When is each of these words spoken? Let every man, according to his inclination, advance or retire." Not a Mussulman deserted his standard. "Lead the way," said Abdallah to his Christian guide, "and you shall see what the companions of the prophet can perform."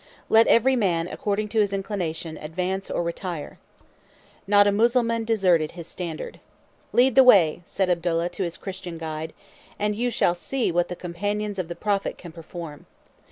Let 0.29 0.47
every 0.47 0.75
man, 0.75 1.07
according 1.07 1.49
to 1.49 1.59
his 1.59 1.71
inclination, 1.73 2.35
advance 2.35 2.89
or 2.89 3.03
retire." 3.03 3.59
Not 4.47 4.65
a 4.65 4.71
Mussulman 4.71 5.25
deserted 5.25 5.73
his 5.73 5.85
standard. 5.85 6.39
"Lead 6.91 7.13
the 7.13 7.23
way," 7.23 7.61
said 7.65 7.87
Abdallah 7.87 8.29
to 8.29 8.41
his 8.41 8.57
Christian 8.57 8.97
guide, 8.97 9.31
"and 9.77 9.95
you 9.95 10.09
shall 10.09 10.33
see 10.33 10.71
what 10.71 10.87
the 10.87 10.95
companions 10.95 11.59
of 11.59 11.67
the 11.67 11.75
prophet 11.75 12.17
can 12.17 12.31
perform." 12.31 12.87